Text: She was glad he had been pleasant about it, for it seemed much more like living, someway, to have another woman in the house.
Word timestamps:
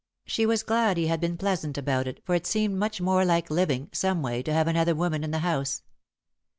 She 0.25 0.47
was 0.47 0.63
glad 0.63 0.97
he 0.97 1.05
had 1.05 1.21
been 1.21 1.37
pleasant 1.37 1.77
about 1.77 2.07
it, 2.07 2.23
for 2.25 2.33
it 2.33 2.47
seemed 2.47 2.75
much 2.79 2.99
more 2.99 3.23
like 3.23 3.51
living, 3.51 3.87
someway, 3.93 4.41
to 4.41 4.51
have 4.51 4.67
another 4.67 4.95
woman 4.95 5.23
in 5.23 5.29
the 5.29 5.37
house. 5.45 5.83